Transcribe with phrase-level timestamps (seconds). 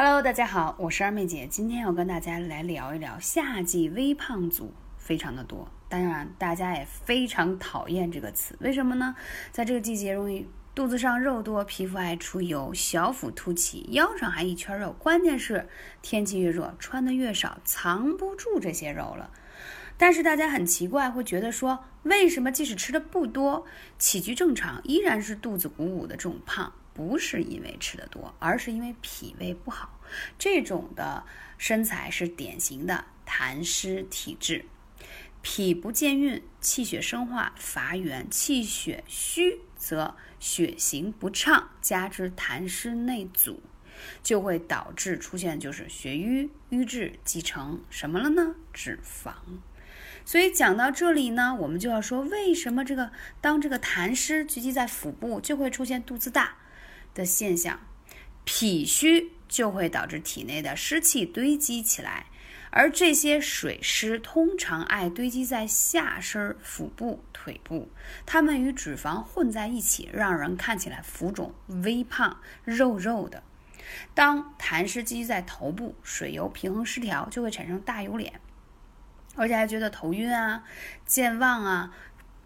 [0.00, 9.16] Hello，大家好，我是二妹姐，今天要跟大家来聊一聊夏季微胖组非常的多，当然大家也非常讨厌这个词，为什么呢？
[9.50, 15.68] 在这个季节容易肚子上肉多，皮肤爱出油，小腹凸起，腰上还一圈肉，关键是
[16.00, 19.32] 天气越热，穿的越少，藏不住这些肉了。
[19.96, 23.66] 但是大家很奇怪，会觉得说，为什么即使吃的不多，
[23.98, 26.72] 起居正常，依然是肚子鼓鼓的这种胖？
[26.98, 30.00] 不是因为吃的多，而是因为脾胃不好。
[30.36, 31.22] 这种的
[31.56, 34.64] 身材是典型的痰湿体质，
[35.40, 43.62] 脾不健运，气血生化乏源，气血虚则血行不畅，加之痰湿内阻，
[44.24, 48.56] 就会导致出现就是血瘀瘀滞积成什么了呢？
[48.72, 49.34] 脂肪。
[50.24, 56.56] 所以讲到这里呢，我们就要说，为什么这个当这个痰湿聚集在腹部，就会出现肚子大？
[57.14, 57.80] 的现象，
[58.44, 62.26] 脾虚就会导致体内的湿气堆积起来，
[62.70, 67.90] 而这些水湿通常爱堆积在下身、腹部、腿部，
[68.26, 73.42] 它们与脂肪混在一起，让人看起来浮肿、微胖、肉肉的。
[74.14, 78.38] 当痰湿积聚在头部，水油平衡失调，就会产生大油脸，
[79.34, 80.62] 而且还觉得头晕啊、
[81.06, 81.94] 健忘啊，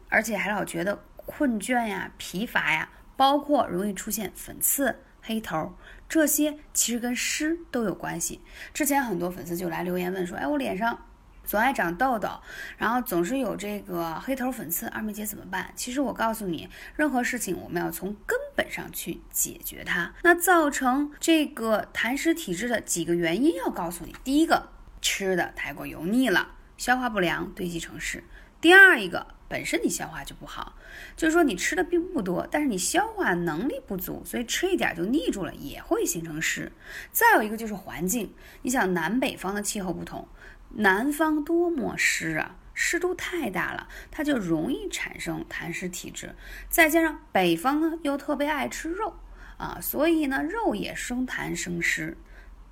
[0.09, 2.89] 而且还老觉得困倦呀、疲乏呀。
[3.23, 5.73] 包括容易出现粉刺、黑头，
[6.09, 8.41] 这些其实跟湿都有关系。
[8.75, 11.01] 之前很多粉丝就来留言问说：“哎，我脸上
[11.45, 12.29] 总爱长痘痘，
[12.77, 20.13] 然后总是有这个黑头、粉刺，二妹姐怎么办？”其实我告诉你，任何事情我们要从根本上去解决它。
[20.25, 24.69] 那造成这个痰湿体质的几个原因要告诉你：第一个，
[25.01, 28.19] 吃的太过油腻了，消化不良堆积成湿；
[28.63, 29.27] 第二一个。
[29.53, 30.77] 本身你消化就不好，
[31.15, 36.73] 就是说你吃的并不多，但是你消化能力不足，所以吃一点就腻住了，也会形成湿。
[37.11, 38.33] 再有一个就是环境，
[38.63, 40.27] 你想南北方的气候不同，
[40.71, 46.35] 南方多么湿啊，湿度太大了，它就容易产生痰湿体质。
[46.71, 49.15] 再加上北方呢又特别爱吃肉
[49.59, 52.17] 啊，所以呢肉也生痰生湿，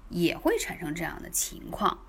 [0.09, 2.07] 也会产生这样的情况，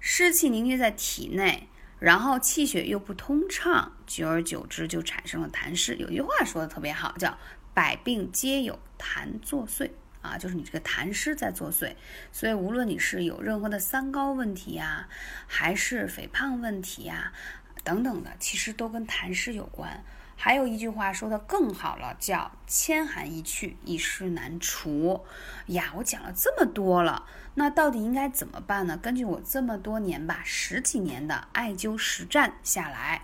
[0.00, 1.68] 湿气凝结在体内。
[2.02, 5.94] 然后气血又不通畅，久而久之就产生了痰湿。
[5.94, 7.38] 有句话说的特别好，叫
[7.72, 9.88] “百病皆有痰作祟”，
[10.20, 11.94] 啊，就是你这个痰湿在作祟。
[12.32, 15.08] 所以无论你是有任何的三高问题呀，
[15.46, 17.32] 还是肥胖问题呀，
[17.84, 20.02] 等等的，其实都跟痰湿有关。
[20.44, 25.24] 还有一句话说的更好了，叫“千寒易去，一湿难除”。
[25.68, 28.96] 呀，我讲了这么多了，那到底应该怎么办呢？
[28.96, 33.22] 根据我这么多年吧，十几年的艾灸实战下来，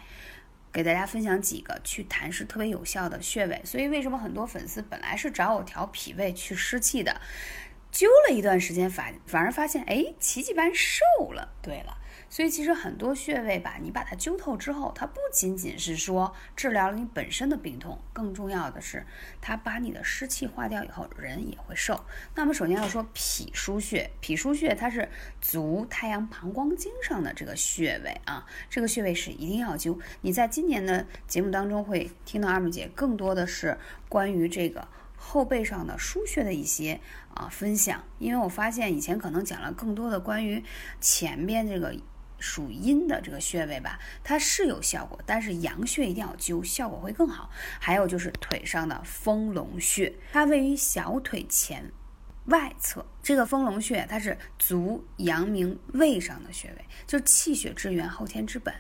[0.73, 3.61] 给大家分享几个去痰湿特别有效的穴位。
[3.65, 7.21] 所以为什么很多粉丝本来是找我调脾胃、去湿气的，
[7.93, 11.49] 灸了一段时间，反反而发现，哎，奇迹般瘦了。
[11.61, 11.97] 对了。
[12.31, 19.03] 所以其实很多穴位吧，你把它灸透之后，它不仅仅是说治疗了你本身的病痛，更重要的是
[19.41, 22.05] 它把你的湿气化掉以后，人也会瘦。
[22.35, 25.09] 那么首先要说脾腧穴，脾腧穴它是
[25.41, 29.99] 足太阳膀胱经上的这个穴位啊，这个穴位是一定要灸。
[30.21, 34.87] 你在今年的节目当中会听到二妹姐更多的是关于这个
[35.17, 37.01] 后背上的腧穴的一些
[37.33, 40.63] 啊分享，因为我发现以前可能讲了更多的关于
[41.01, 41.97] 前边这个。
[42.39, 47.51] 属阴的这个穴位吧，它是有效果，但是阳穴一定要灸，效果会更好。
[47.81, 51.91] 还有就是腿上的丰隆穴，它位于小腿前
[52.47, 53.05] 外侧。
[53.23, 58.73] 这个丰隆穴它是足阳明胃上的穴位，就是气血之源，后天之本。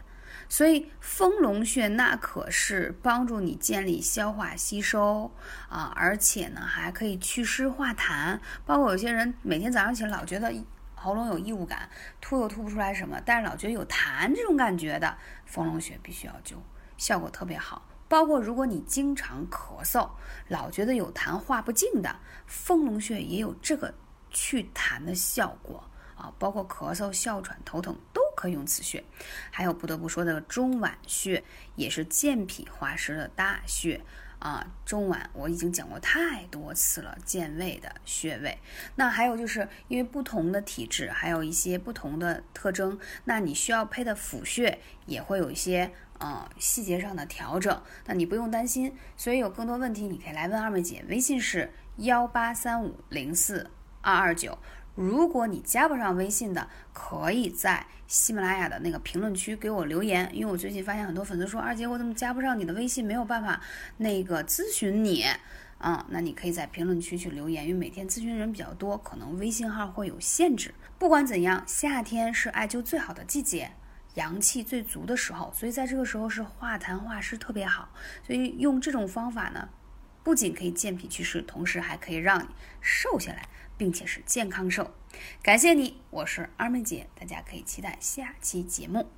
[0.48, 5.30] 所以丰隆穴那可是帮助你建立消化吸收
[5.68, 8.38] 啊，而且呢还可以祛湿化痰。
[8.64, 10.54] 包括有些人每天早上起来老觉得。
[11.00, 11.88] 喉咙有异物感，
[12.20, 15.16] 吐又吐不出来什么，但是老觉得有痰这种感觉的，
[15.46, 16.56] 丰隆穴必须要灸，
[16.96, 17.82] 效果特别好。
[18.08, 20.08] 包括如果你经常咳嗽，
[20.48, 22.16] 老觉得有痰化不尽的，
[22.46, 23.92] 丰隆穴也有这个
[24.30, 25.84] 祛痰的效果
[26.16, 26.32] 啊。
[26.38, 29.04] 包括咳嗽、哮喘、头疼都可以用此穴。
[29.50, 31.44] 还有不得不说的中脘穴，
[31.76, 34.00] 也是健脾化湿的大穴。
[34.38, 38.56] 啊，中脘我已经讲过太多次了，健胃的穴位。
[38.94, 47.82] 那还有就是因为不同的体质，还有一些不同的特征，那你需要配的辅穴也会有一些呃细节上的调整。
[48.06, 53.68] 那你不用担心，所以有更多问题你可以来问二妹姐，微信是幺八三五零四
[54.00, 54.56] 二二九。
[54.98, 63.60] 如果你加不上微信的，可以在喜马拉雅的那个评论区给我留言，因为我最近发现很多粉丝说二姐我怎么加不上你的微信，没有办法
[63.98, 65.24] 那个咨询你，
[65.78, 70.74] 啊，那你可以在评论区去留言，因为每天咨询人比较多，可能微信号会有限制。
[70.98, 73.70] 不管怎样，夏天是艾灸最好的季节，
[74.14, 77.88] 阳气最足的时候，所以在这个时候是化痰化湿特别好。
[78.26, 79.68] 所以用这种方法呢，
[80.28, 82.48] 不仅可以健脾祛湿，同时还可以让你
[82.82, 83.48] 瘦下来，
[83.78, 84.92] 并且是健康瘦。
[85.42, 89.08] 感谢你，我是二妹姐，大家可以期待下期节目。